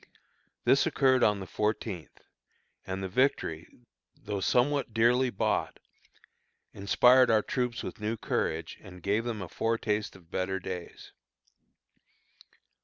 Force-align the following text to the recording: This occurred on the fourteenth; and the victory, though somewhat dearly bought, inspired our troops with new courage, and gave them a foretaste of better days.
This 0.63 0.87
occurred 0.87 1.21
on 1.21 1.39
the 1.39 1.45
fourteenth; 1.45 2.23
and 2.87 3.03
the 3.03 3.07
victory, 3.07 3.67
though 4.15 4.39
somewhat 4.39 4.95
dearly 4.95 5.29
bought, 5.29 5.77
inspired 6.73 7.29
our 7.29 7.43
troops 7.43 7.83
with 7.83 8.01
new 8.01 8.17
courage, 8.17 8.79
and 8.81 9.03
gave 9.03 9.25
them 9.25 9.43
a 9.43 9.47
foretaste 9.47 10.15
of 10.15 10.31
better 10.31 10.59
days. 10.59 11.11